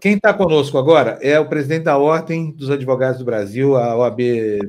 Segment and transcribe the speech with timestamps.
[0.00, 4.20] quem está conosco agora é o presidente da Ordem dos Advogados do Brasil, a OAB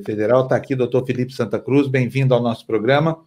[0.04, 0.42] Federal.
[0.42, 1.88] Está aqui, doutor Felipe Santa Cruz.
[1.88, 3.18] Bem-vindo ao nosso programa.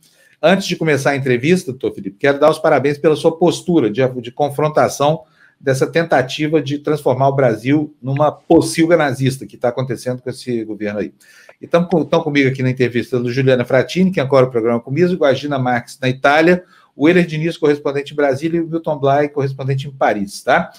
[0.42, 4.08] Antes de começar a entrevista, doutor Felipe, quero dar os parabéns pela sua postura de,
[4.22, 5.24] de confrontação
[5.60, 11.00] dessa tentativa de transformar o Brasil numa pocilga nazista que está acontecendo com esse governo
[11.00, 11.12] aí.
[11.60, 11.88] Estão
[12.22, 15.98] comigo aqui na entrevista do Juliana Fratini, que ancora o programa comigo, a Gina Marques
[16.00, 16.64] na Itália,
[16.96, 20.72] o Euler Diniz, correspondente em Brasília, e o Milton Blay, correspondente em Paris, tá?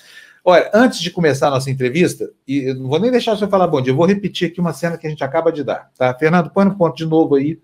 [0.49, 3.83] Olha, antes de começar a nossa entrevista, e não vou nem deixar você falar bom
[3.83, 6.15] dia, eu vou repetir aqui uma cena que a gente acaba de dar, tá?
[6.15, 7.59] Fernando, põe no ponto de novo aí,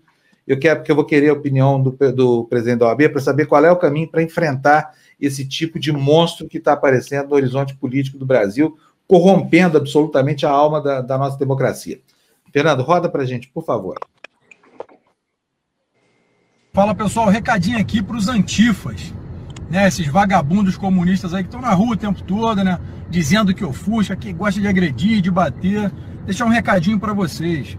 [0.45, 3.45] eu quero, porque eu vou querer a opinião do, do presidente da OAB para saber
[3.45, 7.73] qual é o caminho para enfrentar esse tipo de monstro que está aparecendo no horizonte
[7.73, 12.01] político do Brasil, corrompendo absolutamente a alma da, da nossa democracia.
[12.51, 13.95] Fernando, roda para a gente, por favor.
[16.73, 19.13] Fala pessoal, recadinho aqui para os antifas,
[19.73, 19.87] né?
[19.87, 22.79] Esses vagabundos comunistas aí que estão na rua o tempo todo, né?
[23.09, 25.91] Dizendo que ofusca, que gosta de agredir, de bater.
[26.27, 27.75] Deixar um recadinho para vocês.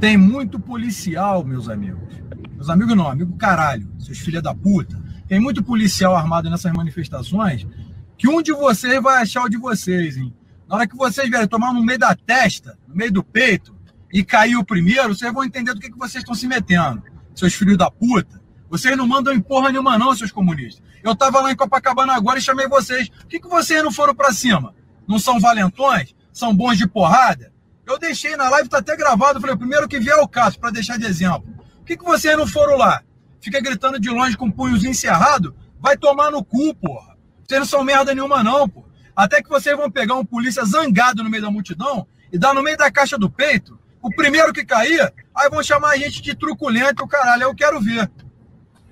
[0.00, 2.02] Tem muito policial, meus amigos.
[2.56, 5.00] Meus amigos não, amigo caralho, seus filha da puta.
[5.28, 7.64] Tem muito policial armado nessas manifestações
[8.18, 10.34] que um de vocês vai achar o de vocês, hein?
[10.68, 13.76] Na hora que vocês vierem tomar no meio da testa, no meio do peito,
[14.12, 17.00] e cair o primeiro, vocês vão entender do que, que vocês estão se metendo
[17.32, 18.40] seus filhos da puta.
[18.68, 20.82] Vocês não mandam em porra nenhuma, não, seus comunistas.
[21.02, 23.08] Eu tava lá em Copacabana agora e chamei vocês.
[23.08, 24.74] Por que, que vocês não foram para cima?
[25.06, 26.14] Não são valentões?
[26.32, 27.52] São bons de porrada?
[27.86, 29.40] Eu deixei na live, tá até gravado.
[29.40, 31.46] Falei, o primeiro que vier é o caso, para deixar de exemplo.
[31.78, 33.02] Por que, que vocês não foram lá?
[33.40, 35.52] Fica gritando de longe com punhos encerrados?
[35.78, 37.16] Vai tomar no cu, porra.
[37.46, 38.88] Vocês não são merda nenhuma, não, porra.
[39.14, 42.62] Até que vocês vão pegar um polícia zangado no meio da multidão e dar no
[42.62, 46.32] meio da caixa do peito o primeiro que cair, aí vão chamar a gente de
[46.32, 48.08] truculento, o caralho, eu quero ver.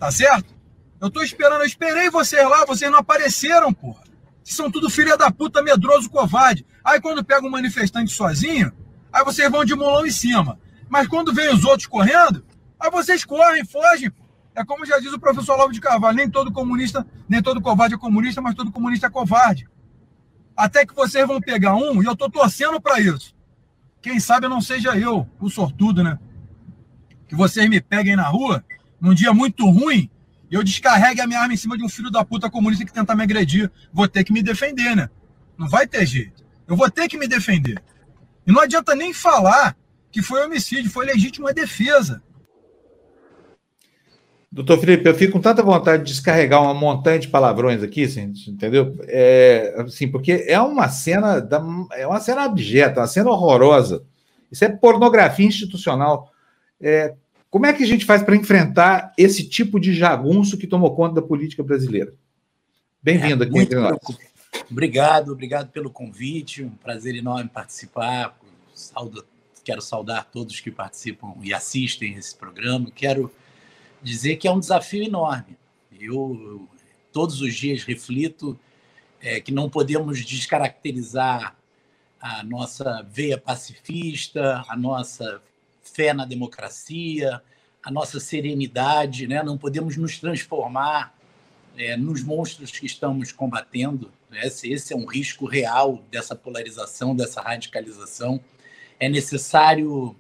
[0.05, 0.55] Tá certo?
[1.01, 4.03] Eu tô esperando, eu esperei vocês lá, vocês não apareceram, porra.
[4.43, 6.67] Vocês são tudo filha da puta, medroso, covarde.
[6.85, 8.71] Aí quando pega um manifestante sozinho,
[9.11, 10.59] aí vocês vão de molão em cima.
[10.91, 12.45] Mas quando vem os outros correndo,
[12.79, 14.13] aí vocês correm, fogem.
[14.55, 17.95] É como já diz o professor Lobo de Carvalho, nem todo comunista, nem todo covarde
[17.95, 19.67] é comunista, mas todo comunista é covarde.
[20.55, 23.35] Até que vocês vão pegar um, e eu tô torcendo para isso.
[24.03, 26.19] Quem sabe não seja eu o sortudo, né?
[27.27, 28.63] Que vocês me peguem na rua,
[29.05, 30.09] num dia muito ruim,
[30.51, 33.15] eu descarregue a minha arma em cima de um filho da puta comunista que tenta
[33.15, 33.71] me agredir.
[33.93, 35.11] Vou ter que me defender, né?
[35.59, 36.43] Não vai ter jeito.
[36.67, 37.83] Eu vou ter que me defender.
[38.47, 39.77] E não adianta nem falar
[40.11, 42.23] que foi homicídio, foi legítima defesa.
[44.51, 48.33] Doutor Felipe, eu fico com tanta vontade de descarregar uma montanha de palavrões aqui, assim,
[48.49, 48.97] entendeu?
[49.03, 51.63] É, assim, porque é uma cena, da,
[51.93, 54.03] é uma cena abjeta, uma cena horrorosa.
[54.51, 56.31] Isso é pornografia institucional.
[56.81, 57.15] É,
[57.55, 61.15] como é que a gente faz para enfrentar esse tipo de jagunço que tomou conta
[61.15, 62.13] da política brasileira?
[63.01, 63.97] Bem-vindo é, aqui entre nós.
[64.69, 66.65] Obrigado, obrigado pelo convite.
[66.65, 68.37] Um prazer enorme participar.
[68.75, 69.25] Saudo,
[69.63, 72.91] quero saudar todos que participam e assistem esse programa.
[72.93, 73.31] Quero
[74.03, 75.57] dizer que é um desafio enorme.
[75.93, 76.69] Eu, eu
[77.13, 78.59] todos os dias reflito
[79.21, 81.57] é, que não podemos descaracterizar
[82.21, 85.41] a nossa veia pacifista, a nossa
[85.85, 87.41] fé na democracia,
[87.83, 89.43] a nossa serenidade, né?
[89.43, 91.15] não podemos nos transformar
[91.77, 94.11] é, nos monstros que estamos combatendo.
[94.33, 98.41] Esse, esse é um risco real dessa polarização, dessa radicalização.
[98.99, 100.17] É necessário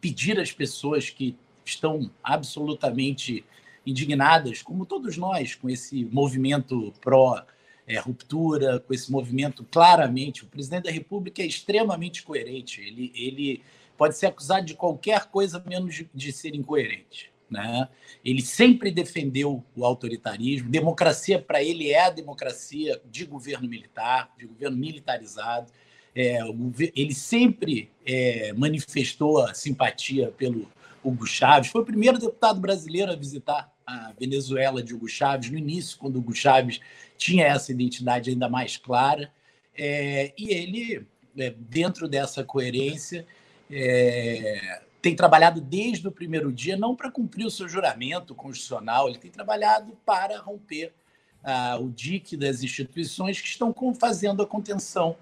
[0.00, 3.44] pedir às pessoas que estão absolutamente
[3.86, 10.44] indignadas, como todos nós, com esse movimento pró-ruptura, é, com esse movimento claramente.
[10.44, 13.62] O presidente da República é extremamente coerente, ele, ele
[13.96, 17.32] pode ser acusado de qualquer coisa menos de, de ser incoerente.
[17.50, 17.88] Né?
[18.24, 20.68] Ele sempre defendeu o autoritarismo.
[20.68, 25.70] Democracia, para ele, é a democracia de governo militar, de governo militarizado.
[26.16, 26.38] É,
[26.94, 30.68] ele sempre é, manifestou a simpatia pelo
[31.02, 31.70] Hugo Chávez.
[31.70, 36.16] Foi o primeiro deputado brasileiro a visitar a Venezuela de Hugo Chávez, no início, quando
[36.16, 36.80] Hugo Chávez
[37.18, 39.30] tinha essa identidade ainda mais clara.
[39.76, 43.26] É, e ele, é, dentro dessa coerência,
[43.70, 49.18] é, tem trabalhado desde o primeiro dia, não para cumprir o seu juramento constitucional, ele
[49.18, 50.92] tem trabalhado para romper
[51.42, 55.16] ah, o dique das instituições que estão fazendo a contenção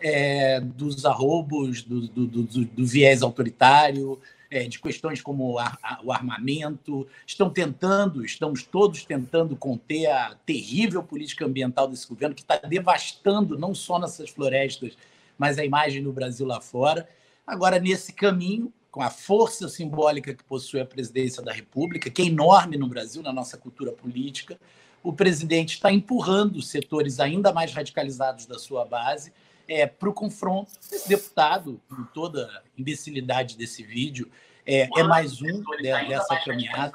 [0.00, 4.20] é, dos arrobos, do, do, do, do viés autoritário,
[4.50, 10.34] é, de questões como a, a, o armamento, estão tentando, estamos todos tentando conter a
[10.46, 14.96] terrível política ambiental desse governo, que está devastando não só nossas florestas,
[15.36, 17.08] mas a imagem do Brasil lá fora.
[17.48, 22.26] Agora, nesse caminho, com a força simbólica que possui a presidência da República, que é
[22.26, 24.60] enorme no Brasil, na nossa cultura política,
[25.02, 29.32] o presidente está empurrando setores ainda mais radicalizados da sua base
[29.66, 30.72] é, para o confronto.
[30.92, 34.30] Esse deputado, com toda a imbecilidade desse vídeo,
[34.66, 35.62] é, é mais um
[36.06, 36.92] dessa caminhada.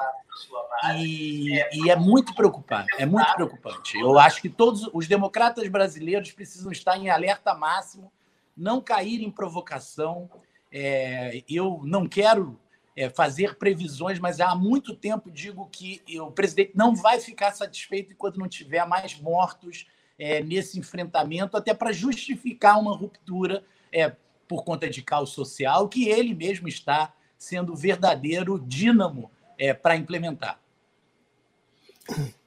[0.97, 3.97] E, e, é muito preocupante, é muito preocupante.
[3.97, 8.11] Eu acho que todos os democratas brasileiros precisam estar em alerta máximo,
[8.55, 10.29] não cair em provocação.
[10.71, 12.59] É, eu não quero
[12.95, 18.13] é, fazer previsões, mas há muito tempo digo que o presidente não vai ficar satisfeito
[18.13, 24.15] enquanto não tiver mais mortos é, nesse enfrentamento, até para justificar uma ruptura é,
[24.47, 29.95] por conta de caos social, que ele mesmo está sendo o verdadeiro dínamo é, para
[29.95, 30.59] implementar.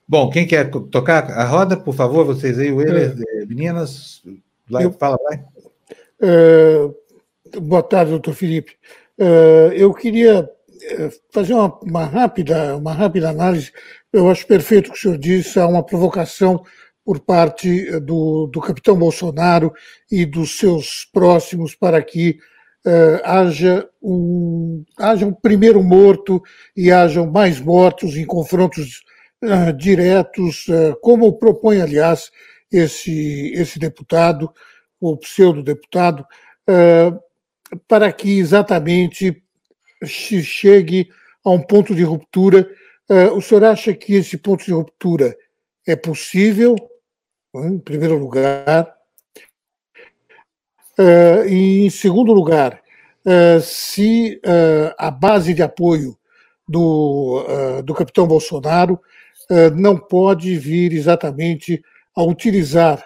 [0.08, 3.42] Bom, quem quer tocar a roda, por favor, vocês aí, Willer, é.
[3.42, 3.46] é.
[3.46, 4.22] meninas,
[4.70, 5.44] lá, eu, fala, vai.
[6.20, 6.88] É,
[7.60, 8.72] boa tarde, doutor Felipe.
[9.18, 10.48] É, eu queria
[10.82, 13.72] é, fazer uma, uma, rápida, uma rápida análise.
[14.12, 16.62] Eu acho perfeito o que o senhor disse, há uma provocação
[17.04, 19.72] por parte do, do capitão Bolsonaro
[20.10, 22.38] e dos seus próximos para que
[22.84, 26.42] uh, haja, um, haja um primeiro morto
[26.76, 29.04] e hajam mais mortos em confrontos
[29.44, 32.30] uh, diretos, uh, como propõe, aliás,
[32.72, 34.50] esse, esse deputado,
[35.12, 36.24] o pseudo-deputado,
[37.88, 39.42] para que exatamente
[40.04, 41.08] chegue
[41.44, 42.68] a um ponto de ruptura.
[43.34, 45.36] o senhor acha que esse ponto de ruptura
[45.86, 46.76] é possível
[47.54, 48.94] em primeiro lugar.
[51.48, 52.82] E, em segundo lugar,
[53.62, 54.40] se
[54.98, 56.18] a base de apoio
[56.68, 59.00] do, do capitão Bolsonaro
[59.76, 61.82] não pode vir exatamente
[62.14, 63.04] a utilizar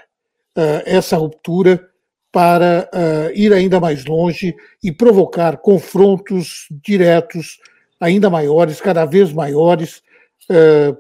[0.87, 1.90] essa ruptura
[2.33, 2.89] para
[3.35, 7.59] ir ainda mais longe e provocar confrontos diretos
[8.01, 10.03] ainda maiores, cada vez maiores,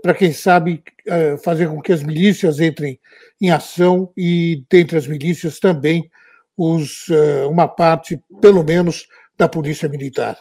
[0.02, 0.82] para quem sabe
[1.42, 2.98] fazer com que as milícias entrem
[3.40, 6.10] em ação e, dentre as milícias, também
[6.56, 9.06] os, uh, uma parte, pelo menos,
[9.36, 10.38] da Polícia Militar.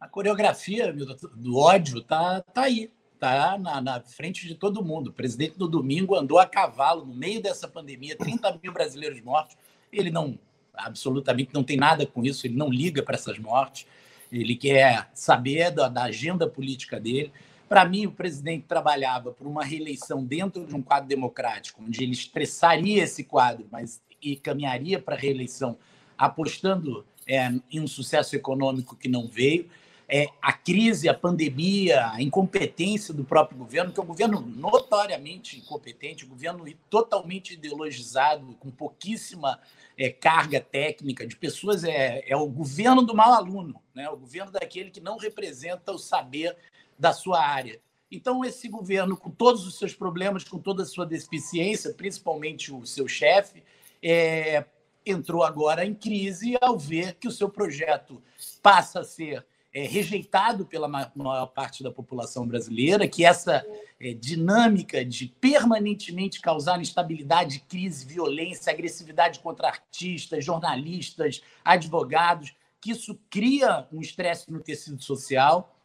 [0.00, 0.92] A coreografia
[1.34, 2.88] do ódio está tá aí,
[3.20, 5.08] está na, na, frente de todo mundo.
[5.08, 9.56] O presidente, no domingo, andou a cavalo no meio dessa pandemia, 30 mil brasileiros mortos.
[9.92, 10.38] Ele não,
[10.72, 13.86] absolutamente, não tem nada com isso, ele não liga para essas mortes.
[14.32, 17.30] Ele quer saber da, da agenda política dele.
[17.68, 22.12] Para mim, o presidente trabalhava por uma reeleição dentro de um quadro democrático, onde ele
[22.12, 25.78] estressaria esse quadro, mas e caminharia para a reeleição,
[26.16, 29.68] apostando é, em um sucesso econômico que não veio.
[30.12, 35.56] É, a crise, a pandemia, a incompetência do próprio governo, que é um governo notoriamente
[35.56, 39.60] incompetente, um governo totalmente ideologizado, com pouquíssima
[39.96, 44.10] é, carga técnica de pessoas, é, é o governo do mau aluno, né?
[44.10, 46.56] o governo daquele que não representa o saber
[46.98, 47.80] da sua área.
[48.10, 52.84] Então, esse governo, com todos os seus problemas, com toda a sua deficiência, principalmente o
[52.84, 53.62] seu chefe,
[54.02, 54.64] é,
[55.06, 58.20] entrou agora em crise ao ver que o seu projeto
[58.60, 63.64] passa a ser é, rejeitado pela maior parte da população brasileira, que essa
[64.00, 73.18] é, dinâmica de permanentemente causar instabilidade, crise, violência, agressividade contra artistas, jornalistas, advogados, que isso
[73.28, 75.76] cria um estresse no tecido social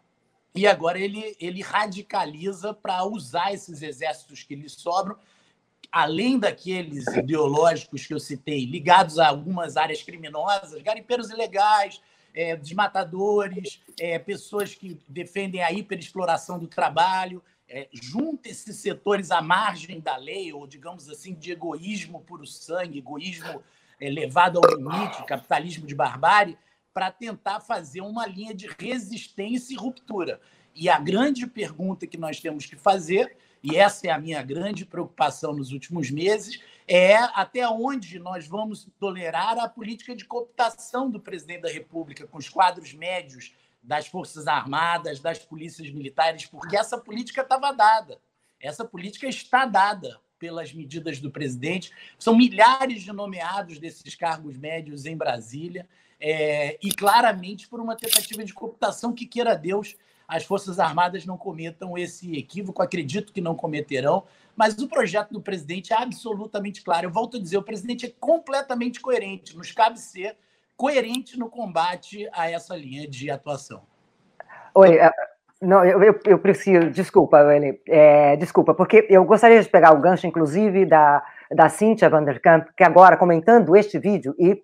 [0.55, 5.17] e agora ele, ele radicaliza para usar esses exércitos que lhe sobram,
[5.91, 12.01] além daqueles ideológicos que eu citei, ligados a algumas áreas criminosas, garimpeiros ilegais,
[12.35, 19.41] é, desmatadores, é, pessoas que defendem a hiperexploração do trabalho, é, junta esses setores à
[19.41, 23.63] margem da lei, ou digamos assim, de egoísmo puro sangue, egoísmo
[23.99, 26.57] é, levado ao limite, capitalismo de barbárie,
[26.93, 30.39] para tentar fazer uma linha de resistência e ruptura.
[30.75, 34.85] E a grande pergunta que nós temos que fazer, e essa é a minha grande
[34.85, 41.19] preocupação nos últimos meses, é até onde nós vamos tolerar a política de cooptação do
[41.19, 46.97] presidente da República com os quadros médios das Forças Armadas, das polícias militares, porque essa
[46.97, 48.19] política estava dada.
[48.59, 51.91] Essa política está dada pelas medidas do presidente.
[52.17, 55.87] São milhares de nomeados desses cargos médios em Brasília
[56.19, 59.95] é, e claramente por uma tentativa de cooptação que, queira Deus,
[60.27, 64.23] as Forças Armadas não cometam esse equívoco, acredito que não cometerão,
[64.55, 67.07] mas o projeto do presidente é absolutamente claro.
[67.07, 70.37] Eu volto a dizer, o presidente é completamente coerente, nos cabe ser
[70.77, 73.83] coerente no combate a essa linha de atuação.
[74.73, 75.11] Oi, é,
[75.61, 80.01] não, eu, eu, eu preciso, desculpa, Eli, é, desculpa, porque eu gostaria de pegar o
[80.01, 84.61] gancho, inclusive, da, da Cíntia Vanderkamp, que agora, comentando este vídeo e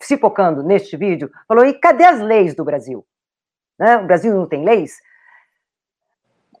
[0.00, 3.06] se focando neste vídeo, falou: e cadê as leis do Brasil?
[3.78, 3.96] Né?
[3.96, 5.00] O Brasil não tem leis?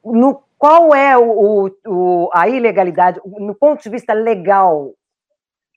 [0.02, 4.94] No, qual é o, o, a ilegalidade, no ponto de vista legal,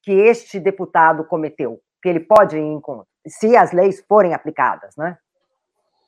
[0.01, 1.79] que este deputado cometeu?
[2.01, 5.15] Que ele pode ir em conta, se as leis forem aplicadas, né?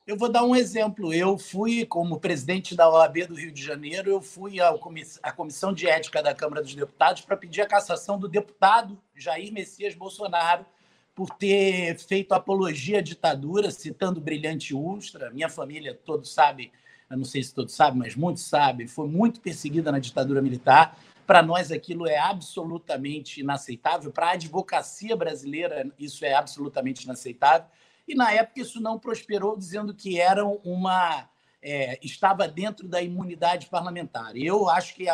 [0.04, 1.14] Eu vou dar um exemplo.
[1.14, 5.86] Eu fui, como presidente da OAB do Rio de Janeiro, eu fui à Comissão de
[5.86, 10.66] Ética da Câmara dos Deputados para pedir a cassação do deputado Jair Messias Bolsonaro
[11.14, 15.30] por ter feito apologia à ditadura, citando Brilhante Ustra.
[15.30, 16.72] Minha família, todos sabem,
[17.12, 20.98] eu não sei se todos sabem, mas muitos sabem, foi muito perseguida na ditadura militar.
[21.26, 24.10] Para nós, aquilo é absolutamente inaceitável.
[24.10, 27.66] Para a advocacia brasileira, isso é absolutamente inaceitável.
[28.08, 31.28] E na época isso não prosperou, dizendo que era uma
[31.62, 34.36] é, estava dentro da imunidade parlamentar.
[34.36, 35.04] Eu acho que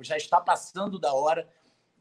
[0.00, 1.46] já está passando da hora.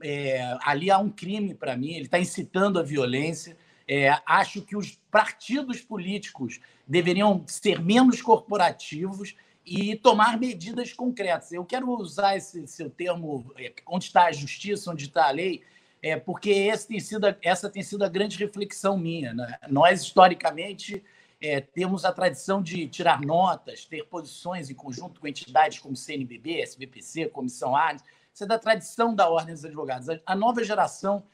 [0.01, 1.93] É, ali há um crime para mim.
[1.93, 3.57] Ele está incitando a violência.
[3.87, 9.35] É, acho que os partidos políticos deveriam ser menos corporativos
[9.67, 11.51] e tomar medidas concretas.
[11.51, 15.62] Eu quero usar esse seu termo, é, onde está a justiça, onde está a lei,
[16.01, 19.33] é, porque tem sido, essa tem sido a grande reflexão minha.
[19.33, 19.59] Né?
[19.67, 21.03] Nós, historicamente,
[21.41, 26.62] é, temos a tradição de tirar notas, ter posições em conjunto com entidades como CNBB,
[26.62, 28.03] SBPC, Comissão ARNES.
[28.33, 30.07] Isso é da tradição da Ordem dos Advogados.
[30.25, 31.25] A nova geração,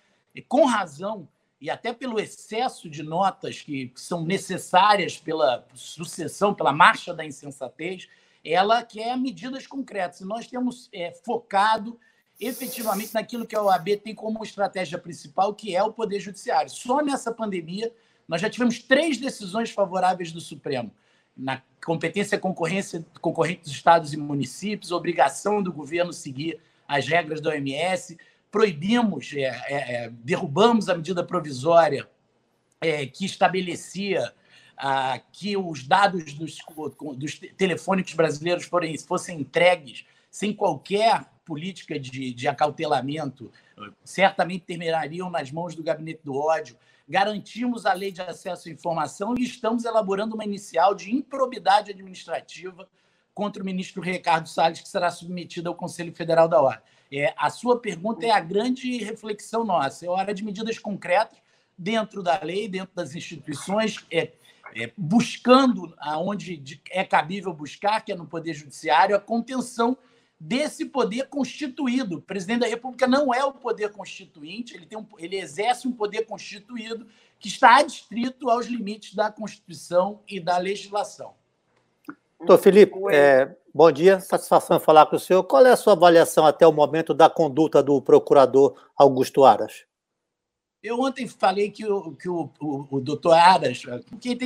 [0.47, 1.27] com razão,
[1.61, 8.09] e até pelo excesso de notas que são necessárias pela sucessão, pela marcha da insensatez,
[8.43, 10.21] ela quer medidas concretas.
[10.21, 12.00] E nós temos é, focado
[12.39, 16.69] efetivamente naquilo que a OAB tem como estratégia principal, que é o Poder Judiciário.
[16.69, 17.91] Só nessa pandemia,
[18.27, 20.91] nós já tivemos três decisões favoráveis do Supremo.
[21.35, 27.50] Na competência concorrência, concorrente dos estados e municípios, obrigação do governo seguir as regras da
[27.51, 28.17] OMS,
[28.51, 32.07] proibimos, é, é, é, derrubamos a medida provisória
[32.79, 34.31] é, que estabelecia
[35.31, 36.57] que os dados dos,
[37.15, 43.51] dos telefônicos brasileiros forem, fossem entregues sem qualquer política de, de acautelamento
[44.03, 46.77] certamente terminariam nas mãos do gabinete do ódio.
[47.07, 52.87] Garantimos a lei de acesso à informação e estamos elaborando uma inicial de improbidade administrativa
[53.33, 56.83] contra o ministro Ricardo Salles, que será submetida ao Conselho Federal da Ordem.
[57.11, 60.05] É, a sua pergunta é a grande reflexão nossa.
[60.05, 61.37] É hora de medidas concretas
[61.77, 64.31] dentro da lei, dentro das instituições, é,
[64.75, 69.97] é, buscando aonde é cabível buscar, que é no Poder Judiciário, a contenção
[70.39, 72.17] desse poder constituído.
[72.17, 75.91] O presidente da República não é o poder constituinte, ele, tem um, ele exerce um
[75.91, 77.07] poder constituído
[77.39, 81.33] que está adstrito aos limites da Constituição e da legislação.
[82.39, 85.43] Doutor Felipe, é, bom dia, satisfação em falar com o senhor.
[85.43, 89.85] Qual é a sua avaliação até o momento da conduta do procurador Augusto Aras?
[90.83, 93.33] Eu ontem falei que o, que o, o, o doutor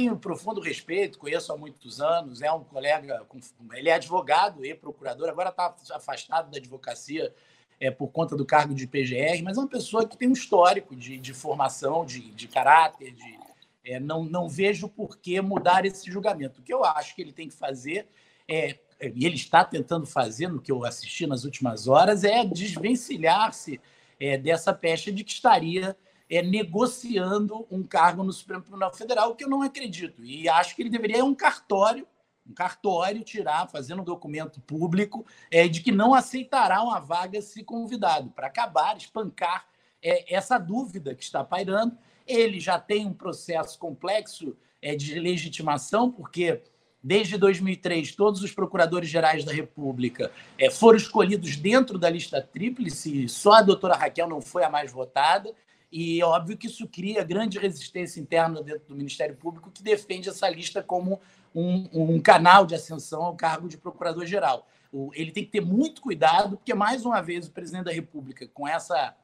[0.08, 3.25] um profundo respeito, conheço há muitos anos, é um colega,
[3.74, 7.34] ele é advogado e procurador, agora está afastado da advocacia
[7.79, 10.96] é, por conta do cargo de PGR, mas é uma pessoa que tem um histórico
[10.96, 13.39] de, de formação, de, de caráter, de,
[13.84, 16.60] é, não, não vejo por que mudar esse julgamento.
[16.62, 18.08] O que eu acho que ele tem que fazer
[18.48, 23.82] é, e ele está tentando fazer, no que eu assisti nas últimas horas, é desvencilhar-se
[24.20, 25.98] é, dessa pecha de que estaria
[26.29, 30.24] é, negociando um cargo no Supremo Tribunal Federal, que eu não acredito.
[30.24, 32.07] E acho que ele deveria um cartório,
[32.46, 37.63] um cartório tirar, fazendo um documento público é, de que não aceitará uma vaga se
[37.63, 39.65] convidado, para acabar, espancar
[40.01, 41.98] é, essa dúvida que está pairando.
[42.25, 46.62] Ele já tem um processo complexo é, de legitimação, porque
[47.01, 53.29] desde 2003 todos os procuradores gerais da República é, foram escolhidos dentro da lista tríplice,
[53.29, 55.53] só a doutora Raquel não foi a mais votada,
[56.00, 60.48] e óbvio que isso cria grande resistência interna dentro do Ministério Público, que defende essa
[60.48, 61.20] lista como
[61.56, 64.68] um, um canal de ascensão ao cargo de procurador-geral.
[65.13, 68.68] Ele tem que ter muito cuidado, porque, mais uma vez, o presidente da República, com
[68.68, 69.16] essa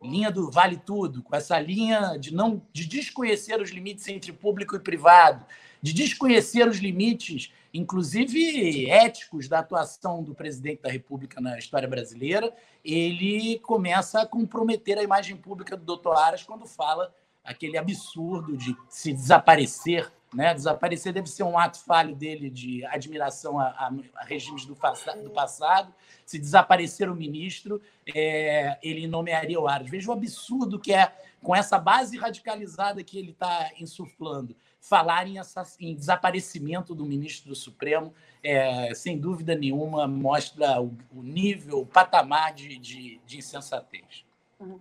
[0.00, 4.76] linha do vale tudo, com essa linha de não de desconhecer os limites entre público
[4.76, 5.44] e privado,
[5.82, 12.52] de desconhecer os limites, inclusive éticos, da atuação do presidente da República na história brasileira,
[12.84, 18.76] ele começa a comprometer a imagem pública do doutor Aras quando fala aquele absurdo de
[18.88, 20.10] se desaparecer.
[20.32, 20.54] Né?
[20.54, 25.30] Desaparecer deve ser um ato falho dele de admiração a, a, a regimes do, do,
[25.30, 25.92] passado.
[26.24, 27.80] Se desaparecer o ministro,
[28.14, 29.90] é, ele nomearia o Aras.
[29.90, 31.12] Veja o absurdo que é,
[31.42, 35.36] com essa base radicalizada que ele está insuflando falar em,
[35.80, 41.86] em, desaparecimento do ministro do Supremo, é, sem dúvida nenhuma, mostra o, o nível, o
[41.86, 44.24] patamar de, de, de insensatez.
[44.58, 44.80] Uhum.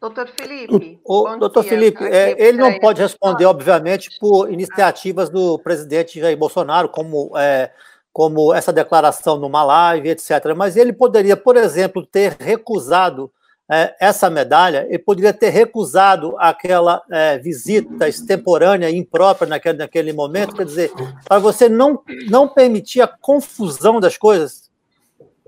[0.00, 1.00] Doutor Felipe.
[1.04, 1.70] O, doutor dia.
[1.70, 7.72] Felipe, é, ele não pode responder, obviamente, por iniciativas do presidente Jair Bolsonaro, como é,
[8.12, 10.54] como essa declaração numa live, etc.
[10.56, 13.30] Mas ele poderia, por exemplo, ter recusado
[13.70, 20.56] é, essa medalha, ele poderia ter recusado aquela é, visita extemporânea, imprópria naquele, naquele momento,
[20.56, 20.90] quer dizer,
[21.26, 24.68] para você não, não permitir a confusão das coisas.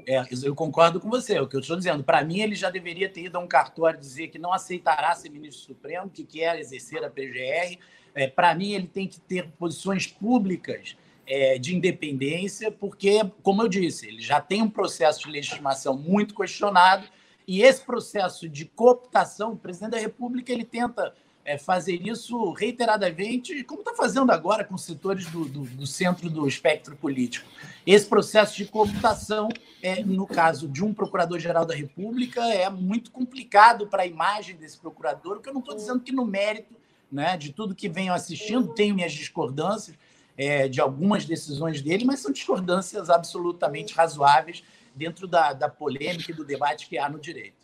[0.06, 2.04] É, eu concordo com você, é o que eu estou dizendo.
[2.04, 5.30] Para mim, ele já deveria ter ido a um cartório dizer que não aceitará ser
[5.30, 7.78] ministro supremo, que quer exercer a PGR.
[8.14, 10.96] É, Para mim, ele tem que ter posições públicas
[11.26, 16.34] é, de independência, porque, como eu disse, ele já tem um processo de legitimação muito
[16.34, 17.04] questionado
[17.50, 21.12] e esse processo de cooptação, o presidente da República ele tenta
[21.44, 26.46] é, fazer isso reiteradamente, como está fazendo agora com setores do, do, do, centro do
[26.46, 27.50] espectro político.
[27.84, 29.48] Esse processo de cooptação,
[29.82, 34.78] é, no caso de um procurador-geral da República, é muito complicado para a imagem desse
[34.78, 36.76] procurador, o que eu não estou dizendo que no mérito
[37.10, 39.96] né, de tudo que venho assistindo, tenho minhas discordâncias
[40.38, 44.62] é, de algumas decisões dele, mas são discordâncias absolutamente razoáveis
[45.00, 47.56] dentro da, da polêmica e do debate que há no direito.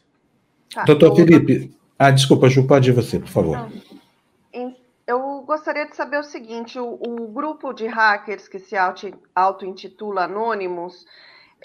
[0.73, 3.71] Tá, Doutor Felipe, ah, desculpa, Ju, pode ir você, por favor.
[5.07, 8.75] Eu gostaria de saber o seguinte: o, o grupo de hackers que se
[9.35, 11.05] auto-intitula Anônimos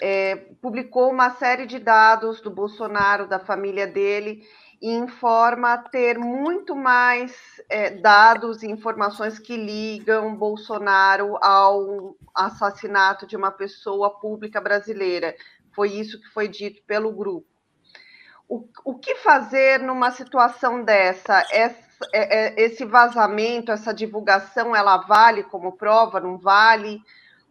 [0.00, 4.46] é, publicou uma série de dados do Bolsonaro, da família dele,
[4.80, 7.32] e informa ter muito mais
[7.68, 15.34] é, dados e informações que ligam Bolsonaro ao assassinato de uma pessoa pública brasileira.
[15.74, 17.46] Foi isso que foi dito pelo grupo.
[18.48, 21.46] O, o que fazer numa situação dessa?
[21.50, 26.20] Essa, é, é, esse vazamento, essa divulgação, ela vale como prova?
[26.20, 27.00] Não vale?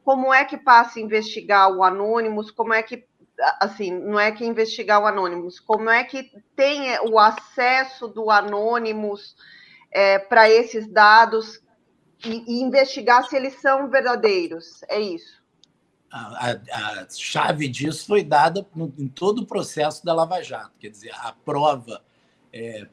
[0.03, 2.51] Como é que passa a investigar o Anônimos?
[2.51, 3.09] Como é que
[3.59, 9.35] assim, não é que investigar o Anônimos, como é que tem o acesso do Anônimos
[9.91, 11.59] é, para esses dados
[12.23, 14.83] e, e, investigar se eles são verdadeiros?
[14.87, 15.40] É isso
[16.11, 20.73] a, a, chave disso foi dada no, em todo o processo da Lava Jato.
[20.79, 22.03] Quer dizer, a prova,
[22.51, 22.85] é,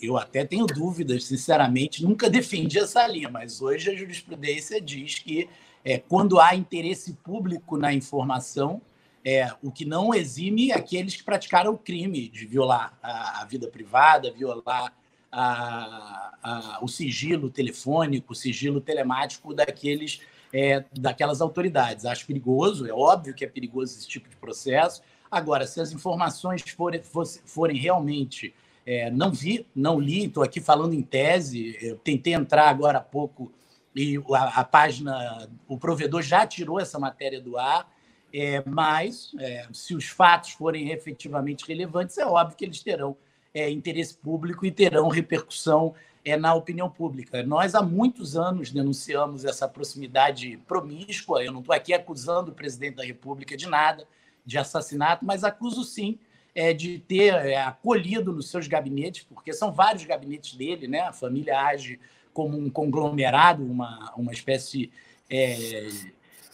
[0.00, 5.48] eu até tenho dúvidas, sinceramente, nunca defendi essa linha, mas hoje a jurisprudência diz que
[5.84, 8.80] é, quando há interesse público na informação,
[9.24, 13.68] é, o que não exime aqueles que praticaram o crime de violar a, a vida
[13.68, 14.92] privada, violar
[15.30, 20.20] a, o sigilo telefônico, o sigilo telemático daqueles
[20.52, 22.04] é, daquelas autoridades.
[22.04, 25.02] Acho perigoso, é óbvio que é perigoso esse tipo de processo.
[25.30, 27.02] Agora, se as informações forem,
[27.44, 28.54] forem realmente.
[28.88, 33.00] É, não vi, não li, estou aqui falando em tese, eu tentei entrar agora há
[33.00, 33.52] pouco
[33.96, 37.90] e a, a página, o provedor já tirou essa matéria do ar,
[38.32, 43.16] é, mas é, se os fatos forem efetivamente relevantes, é óbvio que eles terão
[43.54, 45.94] é, interesse público e terão repercussão
[46.26, 47.40] é na opinião pública.
[47.44, 51.44] Nós há muitos anos denunciamos essa proximidade promíscua.
[51.44, 54.04] Eu não estou aqui acusando o presidente da República de nada,
[54.44, 56.18] de assassinato, mas acuso sim
[56.52, 61.02] é, de ter é, acolhido nos seus gabinetes, porque são vários gabinetes dele, né?
[61.02, 62.00] A família age
[62.34, 64.90] como um conglomerado, uma, uma espécie
[65.30, 65.88] é,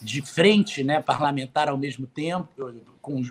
[0.03, 2.49] de frente né, parlamentar ao mesmo tempo,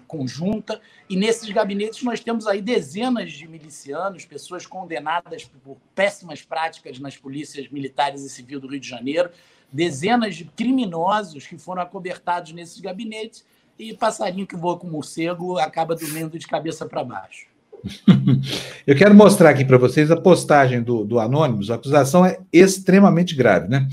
[0.08, 7.00] conjunta, e nesses gabinetes nós temos aí dezenas de milicianos, pessoas condenadas por péssimas práticas
[7.00, 9.30] nas polícias militares e civil do Rio de Janeiro,
[9.72, 13.46] dezenas de criminosos que foram acobertados nesses gabinetes,
[13.80, 17.48] e passarinho que voa com morcego acaba dormindo de cabeça para baixo.
[18.86, 21.72] Eu quero mostrar aqui para vocês a postagem do, do Anônimos.
[21.72, 23.88] A acusação é extremamente grave, né?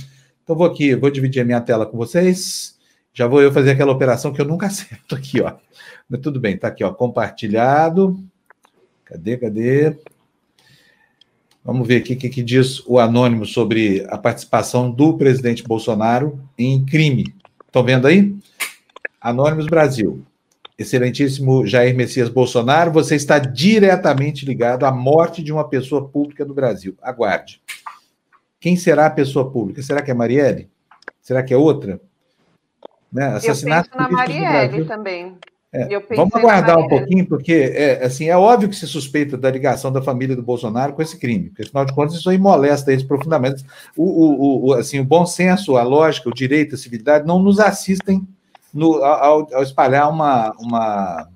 [0.48, 2.74] Então, vou aqui, vou dividir a minha tela com vocês.
[3.12, 5.52] Já vou eu fazer aquela operação que eu nunca acerto aqui, ó.
[6.08, 8.18] Mas tudo bem, tá aqui, ó, compartilhado.
[9.04, 9.98] Cadê, cadê?
[11.62, 16.40] Vamos ver aqui o que, que diz o anônimo sobre a participação do presidente Bolsonaro
[16.56, 17.26] em crime.
[17.66, 18.34] Estão vendo aí?
[19.20, 20.24] Anônimos Brasil.
[20.78, 26.54] Excelentíssimo Jair Messias Bolsonaro, você está diretamente ligado à morte de uma pessoa pública do
[26.54, 26.96] Brasil.
[27.02, 27.60] Aguarde.
[28.60, 29.82] Quem será a pessoa pública?
[29.82, 30.68] Será que é Marielle?
[31.22, 32.00] Será que é outra?
[33.12, 33.26] Né?
[33.26, 35.36] Assassinato Eu penso na Marielle também.
[35.70, 39.92] É, vamos aguardar um pouquinho, porque é, assim, é óbvio que se suspeita da ligação
[39.92, 43.04] da família do Bolsonaro com esse crime, porque afinal de contas isso aí molesta eles
[43.04, 43.62] profundamente.
[43.94, 47.60] O, o, o, assim, o bom senso, a lógica, o direito, a civilidade não nos
[47.60, 48.26] assistem
[48.72, 51.28] no, ao, ao, espalhar uma, uma,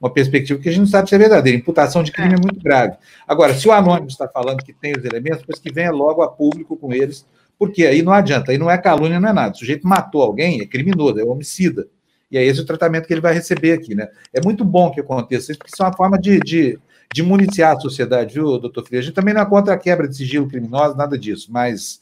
[0.00, 1.58] uma perspectiva que a gente não sabe se é verdadeira.
[1.58, 2.96] Imputação de crime é, é muito grave.
[3.28, 6.28] Agora, se o anônimo está falando que tem os elementos, pois que venha logo a
[6.28, 7.26] público com eles,
[7.58, 9.54] porque aí não adianta, aí não é calúnia, não é nada.
[9.54, 11.86] O sujeito matou alguém, é criminoso, é homicida.
[12.30, 14.08] E é esse o tratamento que ele vai receber aqui, né?
[14.32, 16.78] É muito bom que aconteça isso, porque isso é uma forma de, de,
[17.12, 19.04] de municiar a sociedade, viu, doutor Freire?
[19.04, 21.99] A gente também não é contra a quebra de sigilo criminoso, nada disso, mas,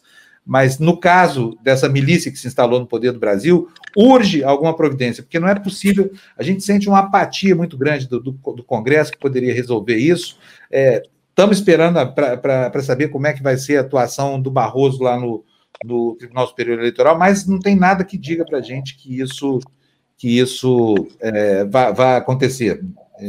[0.49, 5.23] mas no caso dessa milícia que se instalou no poder do Brasil, urge alguma providência,
[5.23, 9.13] porque não é possível, a gente sente uma apatia muito grande do, do, do Congresso
[9.13, 10.39] que poderia resolver isso.
[10.71, 15.21] É, estamos esperando para saber como é que vai ser a atuação do Barroso lá
[15.21, 15.45] no,
[15.85, 19.61] no Tribunal Superior Eleitoral, mas não tem nada que diga para a gente que isso,
[20.17, 22.83] que isso é, vai, acontecer.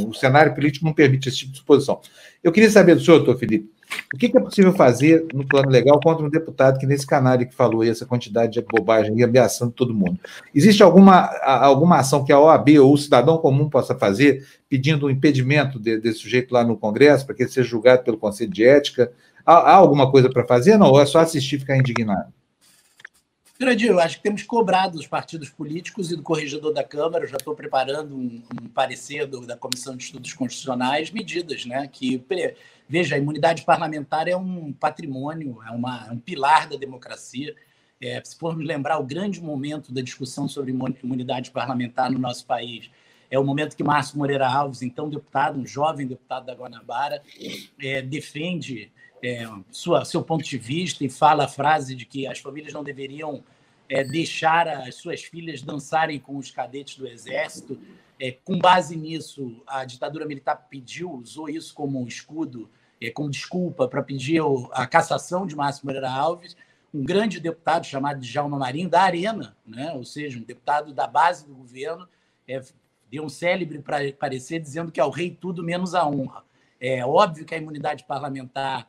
[0.08, 2.00] O cenário político não permite esse tipo de suposição.
[2.42, 3.70] Eu queria saber do senhor, doutor Felipe,
[4.14, 7.54] o que, é possível fazer no plano legal contra um deputado que nesse canal que
[7.54, 10.20] falou essa quantidade de bobagem e ameaçando todo mundo?
[10.54, 15.08] Existe alguma, alguma ação que a OAB ou o cidadão comum possa fazer pedindo o
[15.08, 18.52] um impedimento de, desse sujeito lá no Congresso para que ele seja julgado pelo Conselho
[18.52, 19.12] de Ética?
[19.46, 20.78] Há, há alguma coisa para fazer?
[20.78, 22.32] Não, ou é só assistir e ficar indignado?
[23.60, 27.28] Grande, eu acho que temos cobrado dos partidos políticos e do corregedor da Câmara, eu
[27.28, 31.86] já estou preparando um, um parecer do, da Comissão de Estudos Constitucionais, medidas, né?
[31.92, 32.24] Que,
[32.88, 37.54] veja, a imunidade parlamentar é um patrimônio, é, uma, é um pilar da democracia.
[38.00, 42.90] É, se formos lembrar o grande momento da discussão sobre imunidade parlamentar no nosso país,
[43.30, 47.22] é o momento que Márcio Moreira Alves, então deputado, um jovem deputado da Guanabara,
[47.78, 48.90] é, defende
[49.24, 52.84] é, sua, seu ponto de vista e fala a frase de que as famílias não
[52.84, 53.44] deveriam
[53.88, 57.80] é, deixar as suas filhas dançarem com os cadetes do Exército.
[58.20, 62.70] É, com base nisso, a ditadura militar pediu, usou isso como um escudo,
[63.02, 66.56] é, como desculpa para pedir a cassação de Márcio Moreira Alves,
[66.94, 69.94] um grande deputado chamado Djalma Marinho, da Arena, né?
[69.94, 72.08] ou seja, um deputado da base do governo,
[72.48, 72.62] é,
[73.10, 73.84] deu um célebre
[74.18, 76.44] parecer dizendo que é o rei tudo menos a honra.
[76.80, 78.88] É óbvio que a imunidade parlamentar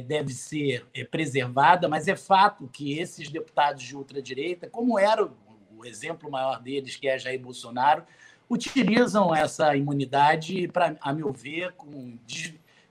[0.00, 5.84] deve ser é, preservada, mas é fato que esses deputados de ultradireita, como era o,
[5.84, 8.02] exemplo maior deles, que é Jair Bolsonaro,
[8.50, 11.72] utilizam essa imunidade, para, a meu ver,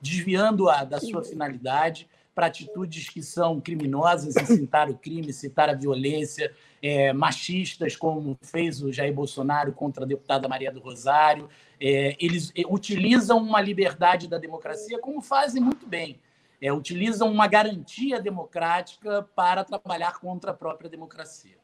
[0.02, 6.54] desviando-a da sua finalidade para atitudes que são criminosas, incitar o crime, citar a violência,
[6.82, 11.50] é, machistas, como fez o Jair Bolsonaro contra a deputada Maria do Rosário.
[11.82, 16.19] É, eles é, utilizam uma liberdade da democracia, como fazem muito bem
[16.61, 21.57] é, utilizam uma garantia democrática para trabalhar contra a própria democracia.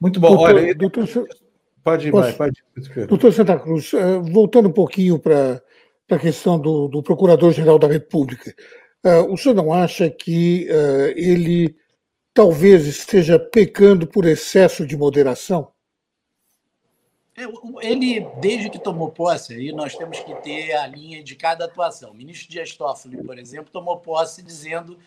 [0.00, 0.28] Muito bom.
[0.30, 1.08] Doutor, Olha, doutor,
[1.82, 2.64] pode ir, posso, pode.
[3.06, 5.62] Doutor Santa Cruz, eh, voltando um pouquinho para
[6.10, 8.54] a questão do, do Procurador-Geral da República,
[9.04, 11.76] uh, o senhor não acha que uh, ele
[12.34, 15.70] talvez esteja pecando por excesso de moderação?
[17.42, 21.64] É, ele, desde que tomou posse, aí nós temos que ter a linha de cada
[21.64, 22.12] atuação.
[22.12, 24.98] O ministro Dias Toffoli, por exemplo, tomou posse dizendo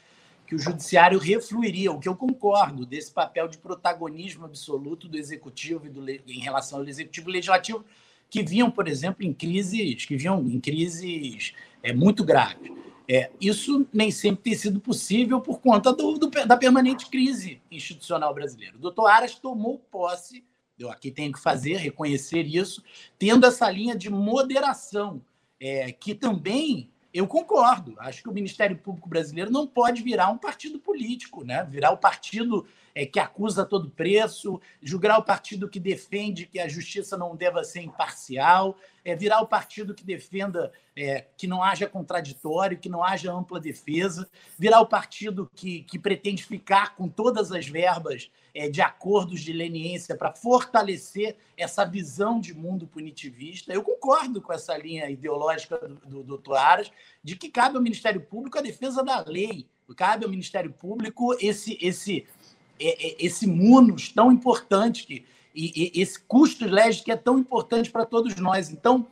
[0.45, 5.87] que o judiciário refluiria, o que eu concordo, desse papel de protagonismo absoluto do executivo
[5.87, 7.83] e do, em relação ao executivo e legislativo,
[8.29, 12.71] que vinham, por exemplo, em crises, que vinham em crises é, muito graves.
[13.07, 18.33] É, isso nem sempre tem sido possível por conta do, do, da permanente crise institucional
[18.33, 18.75] brasileira.
[18.75, 20.43] O doutor Aras tomou posse
[20.77, 22.83] eu aqui tenho que fazer, reconhecer isso,
[23.17, 25.21] tendo essa linha de moderação,
[25.59, 27.95] é, que também eu concordo.
[27.97, 31.63] Acho que o Ministério Público Brasileiro não pode virar um partido político, né?
[31.63, 36.57] virar o partido é, que acusa a todo preço, julgar o partido que defende que
[36.57, 41.61] a justiça não deva ser imparcial, é, virar o partido que defenda é, que não
[41.61, 44.27] haja contraditório, que não haja ampla defesa,
[44.57, 49.51] virar o partido que, que pretende ficar com todas as verbas é, de acordos de
[49.51, 53.73] leniência para fortalecer essa visão de mundo punitivista.
[53.73, 56.89] Eu concordo com essa linha ideológica do, do doutor Aras,
[57.21, 61.77] de que cabe ao Ministério Público a defesa da lei, cabe ao Ministério Público esse,
[61.81, 62.25] esse,
[62.79, 68.05] esse munus tão importante, que, e, e esse custo legis que é tão importante para
[68.05, 68.69] todos nós.
[68.69, 69.07] Então,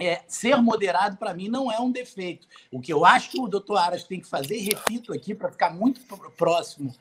[0.00, 2.46] é, ser moderado, para mim, não é um defeito.
[2.70, 5.70] O que eu acho que o doutor Aras tem que fazer, repito aqui, para ficar
[5.74, 6.00] muito
[6.36, 6.94] próximo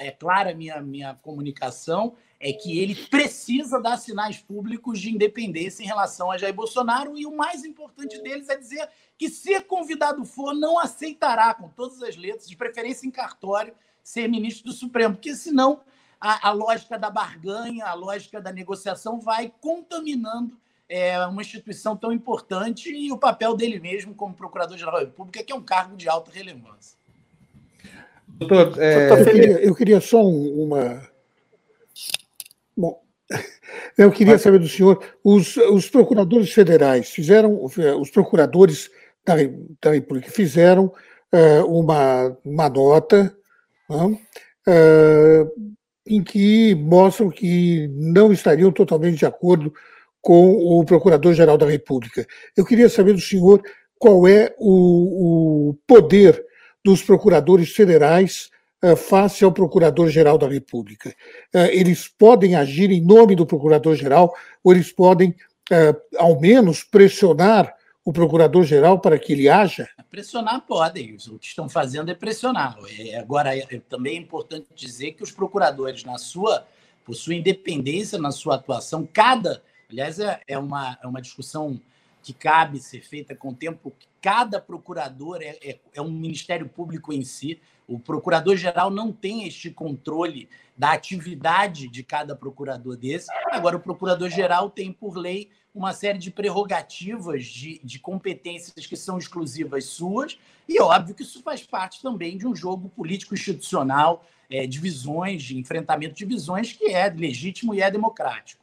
[0.00, 5.82] é clara a minha, minha comunicação, é que ele precisa dar sinais públicos de independência
[5.82, 10.24] em relação a Jair Bolsonaro, e o mais importante deles é dizer que, se convidado
[10.24, 15.14] for, não aceitará, com todas as letras, de preferência em cartório, ser ministro do Supremo,
[15.14, 15.80] porque senão
[16.20, 22.12] a, a lógica da barganha, a lógica da negociação vai contaminando é, uma instituição tão
[22.12, 26.08] importante e o papel dele mesmo como Procurador-Geral da República, que é um cargo de
[26.08, 26.98] alta relevância.
[28.28, 29.10] Doutor, é...
[29.10, 31.08] eu, queria, eu, queria, só uma.
[32.76, 33.02] Bom,
[33.96, 38.90] eu queria saber do senhor: os, os procuradores federais fizeram, os procuradores
[39.24, 39.34] da,
[39.80, 40.92] da República fizeram
[41.32, 43.34] uh, uma, uma nota
[43.90, 45.50] uh,
[46.06, 49.72] em que mostram que não estariam totalmente de acordo
[50.20, 52.26] com o Procurador-Geral da República.
[52.56, 53.62] Eu queria saber do senhor
[53.98, 56.42] qual é o, o poder
[56.84, 58.50] dos procuradores federais
[58.96, 61.14] face ao Procurador-Geral da República.
[61.70, 65.34] Eles podem agir em nome do Procurador-Geral ou eles podem,
[66.18, 69.88] ao menos, pressionar o procurador-geral para que ele haja?
[70.10, 72.76] Pressionar podem, o que estão fazendo é pressionar.
[72.98, 76.66] É, agora, é, também é importante dizer que os procuradores, na sua,
[77.04, 79.62] por sua independência, na sua atuação, cada.
[79.90, 81.80] Aliás, é, é, uma, é uma discussão
[82.22, 83.92] que cabe ser feita com o tempo.
[84.20, 87.60] Cada procurador é, é, é um ministério público em si.
[87.88, 93.28] O procurador-geral não tem este controle da atividade de cada procurador desse.
[93.50, 99.18] Agora, o procurador-geral tem, por lei, uma série de prerrogativas, de, de competências que são
[99.18, 104.78] exclusivas suas, e óbvio que isso faz parte também de um jogo político-institucional, é, de
[104.78, 108.62] visões, de enfrentamento de visões, que é legítimo e é democrático.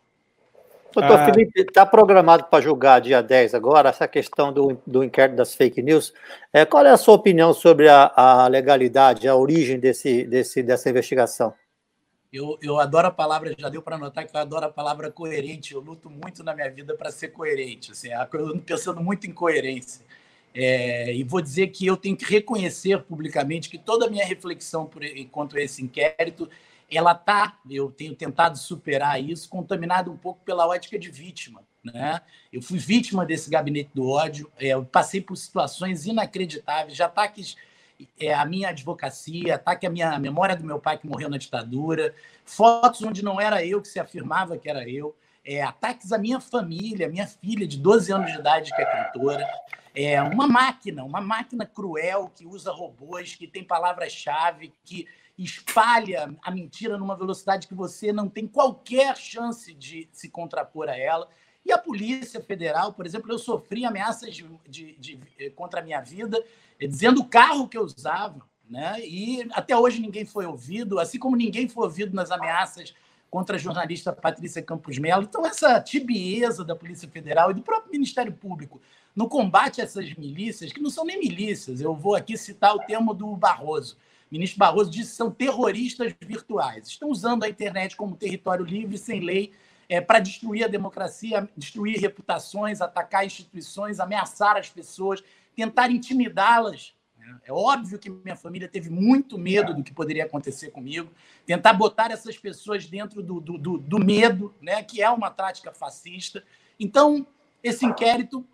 [0.94, 1.26] Doutor ah.
[1.26, 5.82] Felipe, está programado para julgar dia 10 agora essa questão do, do inquérito das fake
[5.82, 6.14] news.
[6.52, 10.90] É, qual é a sua opinião sobre a, a legalidade, a origem desse, desse, dessa
[10.90, 11.54] investigação?
[12.32, 15.74] Eu, eu adoro a palavra, já deu para notar que eu adoro a palavra coerente.
[15.74, 17.92] Eu luto muito na minha vida para ser coerente.
[17.92, 20.06] Assim, eu ando pensando muito em coerência.
[20.54, 24.86] É, e vou dizer que eu tenho que reconhecer publicamente que toda a minha reflexão
[24.86, 26.50] por, contra esse inquérito,
[26.90, 31.64] ela tá, eu tenho tentado superar isso, contaminada um pouco pela ótica de vítima.
[31.84, 32.22] Né?
[32.52, 37.56] Eu fui vítima desse gabinete do ódio, é, eu passei por situações inacreditáveis, de ataques
[38.20, 42.14] é, a minha advocacia, ataque à minha memória do meu pai que morreu na ditadura,
[42.46, 46.40] fotos onde não era eu que se afirmava que era eu, é, ataques à minha
[46.40, 49.48] família, minha filha de 12 anos de idade que é cantora,
[49.94, 56.52] é uma máquina, uma máquina cruel que usa robôs, que tem palavras-chave, que espalha a
[56.52, 61.28] mentira numa velocidade que você não tem qualquer chance de se contrapor a ela.
[61.66, 66.02] E a Polícia Federal, por exemplo, eu sofri ameaças de, de, de, contra a minha
[66.02, 66.44] vida
[66.80, 69.00] dizendo o carro que eu usava, né?
[69.02, 72.94] E até hoje ninguém foi ouvido, assim como ninguém foi ouvido nas ameaças
[73.30, 75.24] contra a jornalista Patrícia Campos Melo.
[75.24, 78.82] Então, essa tibieza da Polícia Federal e do próprio Ministério Público
[79.16, 82.80] no combate a essas milícias, que não são nem milícias, eu vou aqui citar o
[82.80, 83.98] termo do Barroso.
[84.30, 86.88] O ministro Barroso disse que são terroristas virtuais.
[86.88, 89.52] Estão usando a internet como território livre, sem lei,
[89.92, 95.22] é, para destruir a democracia, destruir reputações, atacar instituições, ameaçar as pessoas
[95.54, 96.96] tentar intimidá-las.
[97.20, 97.42] Né?
[97.44, 101.12] É óbvio que minha família teve muito medo do que poderia acontecer comigo.
[101.46, 104.82] Tentar botar essas pessoas dentro do, do, do, do medo, né?
[104.82, 106.42] que é uma tática fascista.
[106.80, 107.28] Então,
[107.62, 108.48] esse inquérito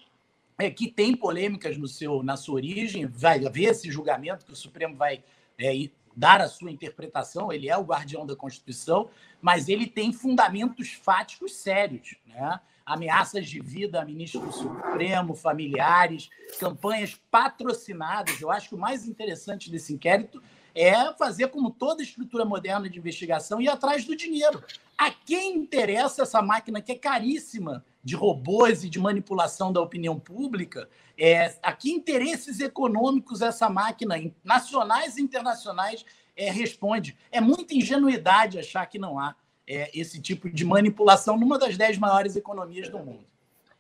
[0.58, 4.56] é, que tem polêmicas no seu, na sua origem, vai haver esse julgamento que o
[4.56, 5.24] Supremo vai
[5.56, 5.88] é,
[6.18, 11.54] dar a sua interpretação, ele é o guardião da Constituição, mas ele tem fundamentos fáticos
[11.54, 12.16] sérios.
[12.26, 12.60] Né?
[12.88, 18.40] ameaças de vida a ministro do Supremo, familiares, campanhas patrocinadas.
[18.40, 20.42] Eu acho que o mais interessante desse inquérito
[20.78, 24.64] é fazer como toda estrutura moderna de investigação ir atrás do dinheiro.
[24.96, 30.20] A quem interessa essa máquina que é caríssima de robôs e de manipulação da opinião
[30.20, 30.88] pública?
[31.18, 37.18] É, a que interesses econômicos essa máquina, nacionais e internacionais, é, responde?
[37.32, 39.36] É muita ingenuidade achar que não há
[39.68, 43.26] é, esse tipo de manipulação numa das dez maiores economias do mundo.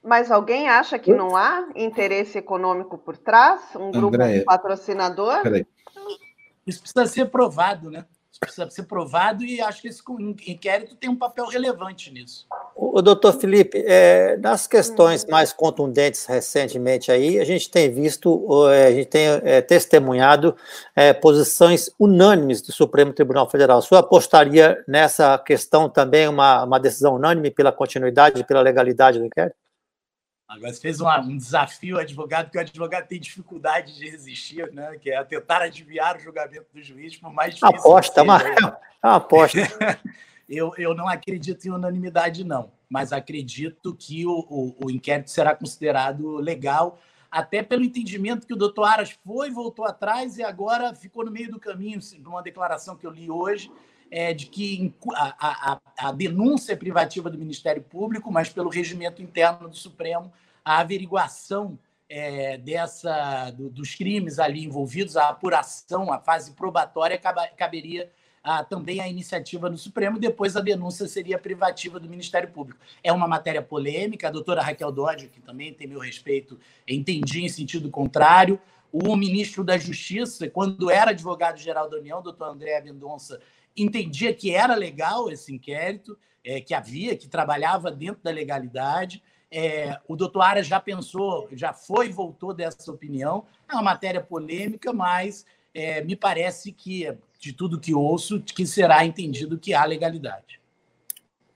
[0.03, 3.62] Mas alguém acha que não há interesse econômico por trás?
[3.75, 5.43] Um grupo André, patrocinador?
[5.43, 5.67] Peraí.
[6.67, 8.06] Isso precisa ser provado, né?
[8.39, 10.01] precisa ser provado e acho que esse
[10.47, 12.45] inquérito tem um papel relevante nisso.
[12.75, 15.27] O doutor Felipe, é, nas questões hum.
[15.32, 20.56] mais contundentes recentemente aí, a gente tem visto, é, a gente tem é, testemunhado
[20.95, 23.80] é, posições unânimes do Supremo Tribunal Federal.
[23.80, 29.19] O senhor apostaria nessa questão também uma, uma decisão unânime pela continuidade e pela legalidade
[29.19, 29.66] do inquérito?
[30.47, 34.71] Agora você fez uma, um desafio ao advogado, que o advogado tem dificuldade de resistir,
[34.71, 34.97] né?
[34.97, 37.77] que é tentar adivinhar o julgamento do juiz, por mais difícil.
[37.77, 38.55] Aposta, uma, é
[39.03, 39.60] uma aposta.
[40.47, 45.53] eu, eu não acredito em unanimidade, não, mas acredito que o, o, o, inquérito será
[45.53, 46.97] considerado legal,
[47.29, 51.51] até pelo entendimento que o doutor Aras foi, voltou atrás e agora ficou no meio
[51.51, 53.69] do caminho, numa declaração que eu li hoje,
[54.11, 59.21] é, de que a, a, a, denúncia é privativa do Ministério Público, mas pelo regimento
[59.21, 60.31] interno do Supremo,
[60.63, 61.77] a averiguação
[62.09, 67.19] é, dessa do, dos crimes ali envolvidos, a apuração, a fase probatória
[67.57, 68.09] caberia
[68.47, 72.79] a, também a iniciativa do Supremo, depois a denúncia seria privativa do Ministério Público.
[73.03, 77.49] É uma matéria polêmica, a doutora Raquel Dodge, que também tem meu respeito, entendi em
[77.49, 78.57] sentido contrário.
[78.89, 83.41] O ministro da Justiça, quando era advogado-geral da União, doutor André Mendonça,
[83.77, 89.21] entendia que era legal esse inquérito, é, que havia, que trabalhava dentro da legalidade.
[89.51, 93.45] É, o doutor Aras já pensou, já foi e voltou dessa opinião.
[93.69, 99.05] É uma matéria polêmica, mas é, me parece que de tudo que ouço, que será
[99.05, 100.59] entendido que há legalidade.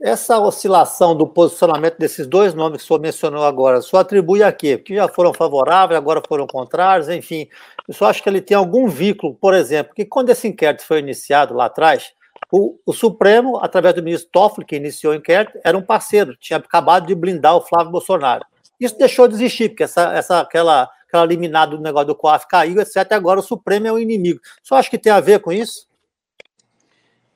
[0.03, 4.51] Essa oscilação do posicionamento desses dois nomes que o senhor mencionou agora, só atribui a
[4.51, 4.75] quê?
[4.75, 7.47] Porque já foram favoráveis, agora foram contrários, enfim.
[7.87, 10.99] Eu só acho que ele tem algum vínculo, por exemplo, que quando esse inquérito foi
[10.99, 12.13] iniciado lá atrás,
[12.51, 16.57] o, o, Supremo, através do ministro Toffoli, que iniciou o inquérito, era um parceiro, tinha
[16.57, 18.43] acabado de blindar o Flávio Bolsonaro.
[18.79, 22.81] Isso deixou de existir, porque essa, essa, aquela, aquela liminar do negócio do COAF caiu,
[22.81, 23.11] etc.
[23.11, 24.39] Agora o Supremo é o inimigo.
[24.63, 25.90] Só acho que tem a ver com isso?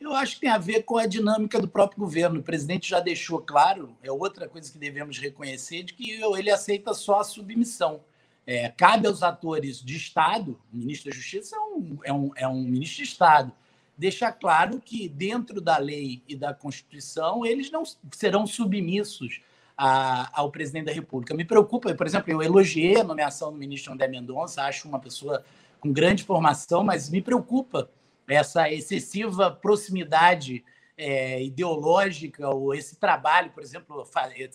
[0.06, 2.39] Eu acho que tem a ver com a dinâmica do próprio governo.
[2.39, 6.94] O presidente já deixou claro, é outra coisa que devemos reconhecer, de que ele aceita
[6.94, 8.02] só a submissão.
[8.46, 12.48] É, cabe aos atores de Estado, o ministro da Justiça é um, é um, é
[12.48, 13.52] um ministro de Estado,
[13.98, 19.41] deixar claro que, dentro da lei e da Constituição, eles não serão submissos
[19.76, 21.34] a, ao presidente da República.
[21.34, 25.44] Me preocupa, por exemplo, eu elogiei a nomeação do ministro André Mendonça, acho uma pessoa
[25.80, 27.89] com grande formação, mas me preocupa
[28.28, 30.64] essa excessiva proximidade
[30.98, 34.08] é, ideológica ou esse trabalho, por exemplo,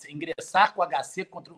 [0.09, 1.53] ingressar com o HC contra,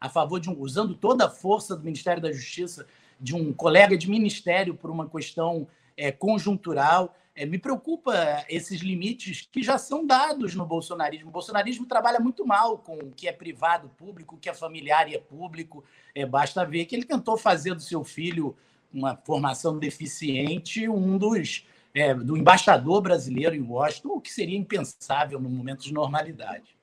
[0.00, 2.86] a favor de um, usando toda a força do Ministério da Justiça
[3.18, 7.16] de um colega de ministério por uma questão é, conjuntural.
[7.36, 11.28] É, me preocupa esses limites que já são dados no bolsonarismo.
[11.28, 15.08] O bolsonarismo trabalha muito mal com o que é privado público, o que é familiar
[15.08, 15.84] e é público.
[16.14, 18.56] É, basta ver que ele tentou fazer do seu filho
[18.94, 25.38] uma formação deficiente um dos é, do embaixador brasileiro em Washington, o que seria impensável
[25.38, 26.76] no momento de normalidade.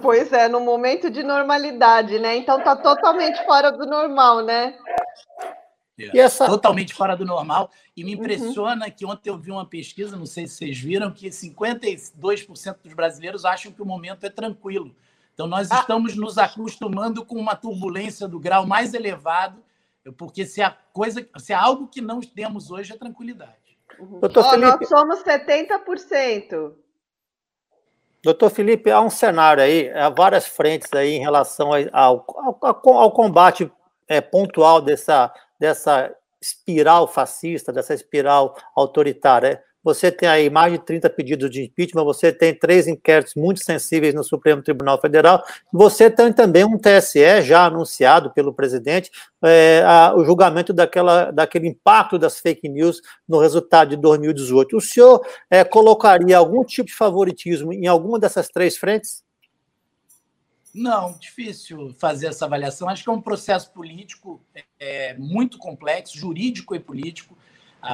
[0.00, 2.36] Pois é, no momento de normalidade, né?
[2.36, 4.78] Então tá totalmente fora do normal, né?
[5.98, 6.46] É, essa...
[6.46, 7.70] Totalmente fora do normal.
[7.96, 8.20] E me uhum.
[8.22, 8.90] impressiona uhum.
[8.90, 13.44] que ontem eu vi uma pesquisa, não sei se vocês viram, que 52% dos brasileiros
[13.44, 14.94] acham que o momento é tranquilo.
[15.34, 15.80] Então, nós ah.
[15.80, 19.62] estamos nos acostumando com uma turbulência do grau mais elevado,
[20.12, 23.78] porque se a coisa, se há algo que não temos hoje é tranquilidade.
[23.98, 24.20] Uhum.
[24.20, 24.78] Doutor oh, Felipe...
[24.80, 26.74] Nós somos 70%.
[28.22, 32.24] Doutor Felipe, há um cenário aí, há várias frentes aí em relação ao,
[32.62, 33.70] ao, ao combate
[34.08, 39.62] é, pontual dessa, dessa espiral fascista, dessa espiral autoritária.
[39.84, 44.14] Você tem aí mais de 30 pedidos de impeachment, você tem três inquéritos muito sensíveis
[44.14, 49.10] no Supremo Tribunal Federal, você tem também um TSE já anunciado pelo presidente,
[49.44, 54.76] é, a, o julgamento daquela, daquele impacto das fake news no resultado de 2018.
[54.76, 59.22] O senhor é, colocaria algum tipo de favoritismo em alguma dessas três frentes?
[60.74, 62.88] Não, difícil fazer essa avaliação.
[62.88, 64.44] Acho que é um processo político
[64.76, 67.33] é, muito complexo, jurídico e político.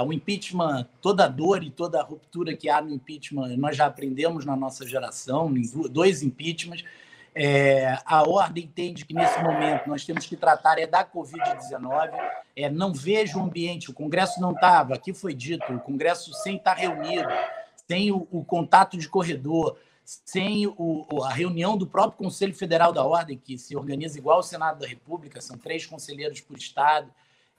[0.05, 4.55] O impeachment, toda dor e toda ruptura que há no impeachment, nós já aprendemos na
[4.55, 5.53] nossa geração,
[5.91, 6.85] dois impeachments.
[7.35, 12.11] É, a ordem entende que nesse momento nós temos que tratar é da Covid-19.
[12.57, 16.57] É, não vejo o ambiente, o Congresso não estava, aqui foi dito, o Congresso sem
[16.57, 17.29] estar reunido,
[17.89, 23.05] sem o, o contato de corredor, sem o, a reunião do próprio Conselho Federal da
[23.05, 27.11] Ordem, que se organiza igual ao Senado da República, são três conselheiros por Estado.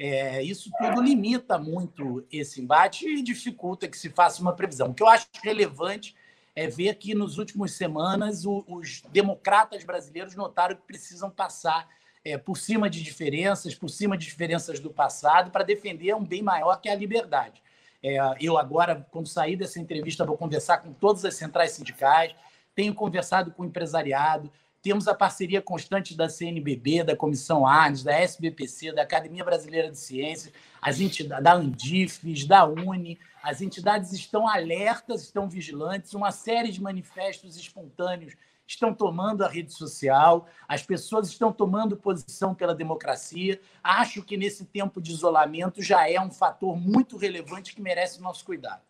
[0.03, 4.89] É, isso tudo limita muito esse embate e dificulta que se faça uma previsão.
[4.89, 6.15] O que eu acho relevante
[6.55, 11.87] é ver que nos últimos semanas o, os democratas brasileiros notaram que precisam passar
[12.25, 16.41] é, por cima de diferenças, por cima de diferenças do passado, para defender um bem
[16.41, 17.61] maior que a liberdade.
[18.01, 22.33] É, eu agora, quando sair dessa entrevista, vou conversar com todas as centrais sindicais,
[22.73, 28.13] tenho conversado com o empresariado, temos a parceria constante da CNBB, da Comissão Arnes, da
[28.13, 33.19] SBPC, da Academia Brasileira de Ciências, as entidades da Andifes, da Uni.
[33.43, 38.33] As entidades estão alertas, estão vigilantes, uma série de manifestos espontâneos
[38.67, 43.59] estão tomando a rede social, as pessoas estão tomando posição pela democracia.
[43.83, 48.21] Acho que nesse tempo de isolamento já é um fator muito relevante que merece o
[48.21, 48.81] nosso cuidado.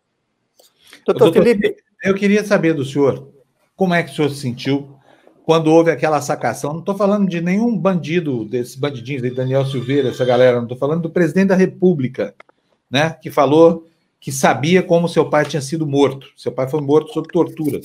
[1.04, 3.32] Doutor, Felipe, eu queria saber do senhor
[3.74, 4.96] como é que o senhor se sentiu
[5.44, 6.72] quando houve aquela sacação.
[6.72, 10.78] Não estou falando de nenhum bandido, desses bandidinhos de Daniel Silveira, essa galera, não estou
[10.78, 12.34] falando do presidente da República,
[12.90, 13.86] né, que falou
[14.20, 16.28] que sabia como seu pai tinha sido morto.
[16.36, 17.80] Seu pai foi morto sob tortura.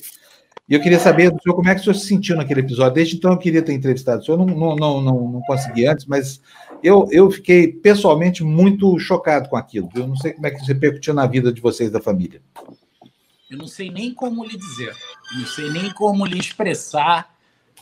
[0.69, 2.93] E eu queria saber do senhor como é que o senhor se sentiu naquele episódio.
[2.93, 6.05] Desde então eu queria ter entrevistado o senhor, não, não, não, não, não consegui antes,
[6.05, 6.39] mas
[6.83, 9.89] eu, eu fiquei pessoalmente muito chocado com aquilo.
[9.95, 12.41] Eu não sei como é que isso repercutiu na vida de vocês da família.
[13.49, 14.93] Eu não sei nem como lhe dizer,
[15.33, 17.36] não sei nem como lhe expressar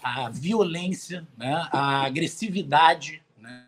[0.05, 3.23] a violência, né, a agressividade.
[3.39, 3.65] Né,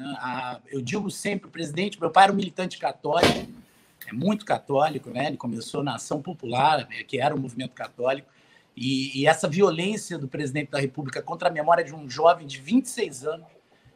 [0.00, 3.46] a, eu digo sempre, presidente, meu pai era um militante católico,
[4.06, 5.26] é muito católico, né?
[5.26, 8.26] Ele começou na Ação Popular, né, que era um movimento católico,
[8.74, 12.58] e, e, essa violência do presidente da República contra a memória de um jovem de
[12.58, 13.46] 26 anos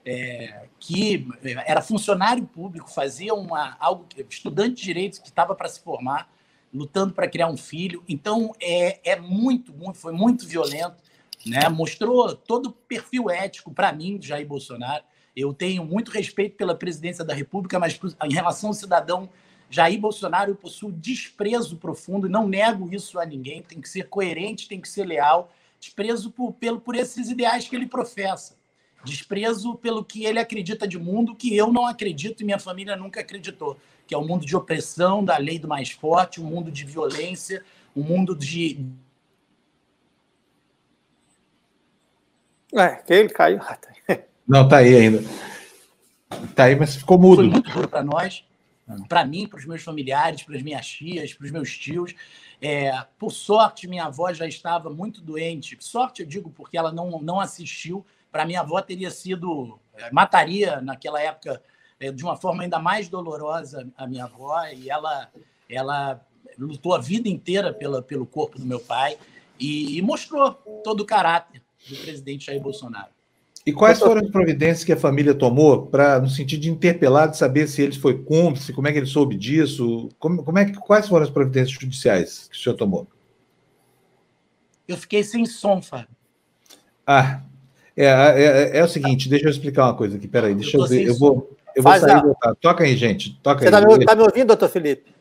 [0.05, 1.27] é, que
[1.65, 6.31] era funcionário público, fazia uma, algo, estudante de direito que estava para se formar,
[6.75, 8.05] lutando para criar um filho.
[8.07, 11.06] Então, é, é muito, muito, foi muito violento.
[11.47, 11.69] Né?
[11.69, 15.05] Mostrou todo o perfil ético para mim, Jair Bolsonaro.
[15.35, 19.29] Eu tenho muito respeito pela presidência da República, mas em relação ao cidadão
[19.69, 24.69] Jair Bolsonaro, eu possuo desprezo profundo, não nego isso a ninguém, tem que ser coerente,
[24.69, 28.57] tem que ser leal, desprezo por, pelo, por esses ideais que ele professa,
[29.05, 33.21] desprezo pelo que ele acredita de mundo, que eu não acredito e minha família nunca
[33.21, 33.77] acreditou,
[34.07, 37.65] que é um mundo de opressão, da lei do mais forte, um mundo de violência,
[37.95, 38.87] um mundo de.
[42.75, 43.61] É, que ele caiu.
[44.47, 45.23] Não, tá aí ainda.
[46.55, 47.43] Tá aí, mas ficou mudo.
[47.43, 48.45] Foi muito duro para nós
[49.09, 52.15] para mim, para os meus familiares, para as minhas tias, para os meus tios.
[52.61, 55.77] É, por sorte, minha avó já estava muito doente.
[55.81, 58.07] Sorte, eu digo, porque ela não, não assistiu.
[58.31, 59.79] Para minha avó, teria sido.
[59.95, 61.61] É, mataria naquela época
[61.99, 64.65] é, de uma forma ainda mais dolorosa a minha avó.
[64.67, 65.31] E ela,
[65.69, 66.21] ela
[66.57, 69.19] lutou a vida inteira pela, pelo corpo do meu pai
[69.59, 70.53] e, e mostrou
[70.85, 73.17] todo o caráter do presidente Jair Bolsonaro.
[73.67, 77.37] E quais foram as providências que a família tomou para, no sentido de interpelar, de
[77.37, 80.09] saber se ele foi cúmplice, como é que ele soube disso?
[80.21, 83.09] Como, como é que, quais foram as providências judiciais que o senhor tomou?
[84.87, 86.15] Eu fiquei sem som, Fábio.
[87.05, 87.43] Ah,
[87.97, 90.83] é, é, é, é o seguinte, deixa eu explicar uma coisa aqui, peraí, deixa eu,
[90.83, 91.09] eu ver.
[91.09, 92.55] Eu vou, eu vou sair e voltar.
[92.61, 93.37] Toca aí, gente.
[93.43, 95.13] Toca Você está me, tá me, ouvindo, doutor Felipe?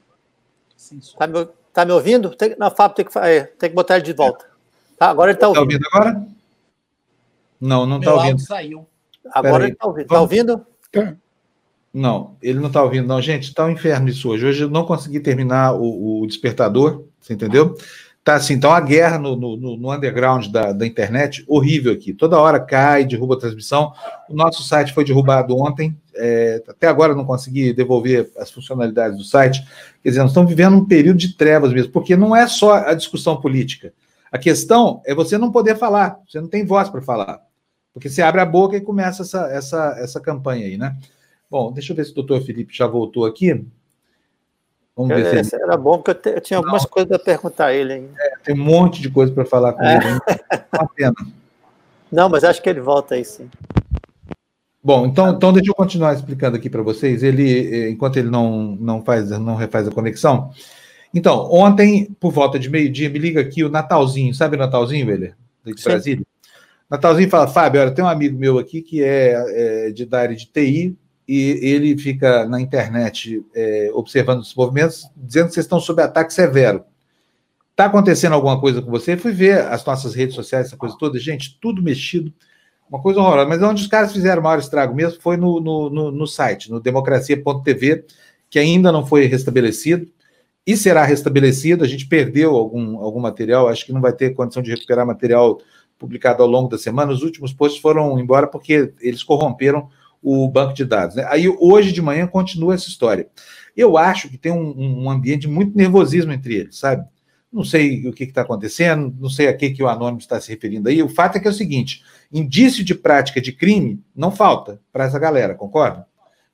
[0.78, 2.30] Está me, tá me ouvindo?
[2.36, 4.46] Tem, não, Fábio, tem que, é, tem que botar ele de volta.
[5.00, 5.72] Tá, agora ele está ouvindo.
[5.72, 6.35] Está ouvindo agora?
[7.60, 8.40] Não, não está ouvindo.
[8.40, 8.88] saiu.
[9.34, 10.04] Agora ele está ouvindo.
[10.04, 10.66] Está ouvindo?
[10.92, 11.16] Tá.
[11.94, 13.22] Não, ele não está ouvindo, não.
[13.22, 14.46] Gente, está um inferno isso hoje.
[14.46, 17.76] Hoje eu não consegui terminar o, o despertador, você entendeu?
[18.26, 22.12] Tá assim, então a guerra no, no, no underground da, da, internet, horrível aqui.
[22.12, 23.94] Toda hora cai, derruba a transmissão.
[24.28, 25.96] O nosso site foi derrubado ontem.
[26.16, 29.64] É, até agora não consegui devolver as funcionalidades do site.
[30.02, 32.96] Quer dizer, nós estamos vivendo um período de trevas mesmo, porque não é só a
[32.96, 33.94] discussão política.
[34.32, 37.45] A questão é você não poder falar, você não tem voz para falar.
[37.96, 40.98] Porque você abre a boca e começa essa, essa, essa campanha aí, né?
[41.50, 43.66] Bom, deixa eu ver se o doutor Felipe já voltou aqui.
[44.94, 45.64] Vamos ver é, se ele...
[45.64, 46.90] Era bom, porque eu, te, eu tinha algumas não.
[46.90, 48.12] coisas para perguntar a ele ainda.
[48.20, 49.96] É, tem um monte de coisa para falar com é.
[49.96, 50.08] ele.
[50.74, 51.16] Uma pena.
[52.12, 53.50] Não, mas acho que ele volta aí sim.
[54.84, 57.24] Bom, então, então deixa eu continuar explicando aqui para vocês.
[57.24, 60.52] Ele, enquanto ele não, não faz, não refaz a conexão.
[61.14, 65.34] Então, ontem, por volta de meio-dia, me liga aqui o Natalzinho, sabe o Natalzinho, Weller?
[65.64, 66.26] De Brasília?
[66.90, 70.36] Natalzinho fala, Fábio, olha, tem um amigo meu aqui que é, é de, da área
[70.36, 70.96] de TI
[71.28, 76.34] e ele fica na internet é, observando os movimentos, dizendo que vocês estão sob ataque
[76.34, 76.84] severo.
[77.72, 79.18] Está acontecendo alguma coisa com você?
[79.18, 82.32] Fui ver as nossas redes sociais, essa coisa toda, gente, tudo mexido,
[82.90, 83.50] uma coisa horrorosa.
[83.50, 86.70] Mas onde os caras fizeram o maior estrago mesmo foi no, no, no, no site,
[86.72, 88.06] no democracia.tv,
[88.50, 90.08] que ainda não foi restabelecido
[90.66, 91.84] e será restabelecido.
[91.84, 95.60] A gente perdeu algum, algum material, acho que não vai ter condição de recuperar material
[95.98, 99.90] publicado ao longo da semana, os últimos posts foram embora porque eles corromperam
[100.22, 101.16] o banco de dados.
[101.16, 101.26] Né?
[101.30, 103.28] Aí hoje de manhã continua essa história.
[103.76, 107.06] Eu acho que tem um, um ambiente muito nervosismo entre eles, sabe?
[107.52, 110.50] Não sei o que está acontecendo, não sei a que, que o Anônimo está se
[110.50, 111.02] referindo aí.
[111.02, 115.06] O fato é que é o seguinte: indício de prática de crime não falta para
[115.06, 116.06] essa galera, concorda?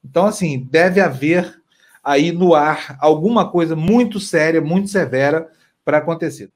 [0.03, 1.61] Então, assim, deve haver
[2.03, 5.47] aí no ar alguma coisa muito séria, muito severa
[5.83, 6.51] para acontecer.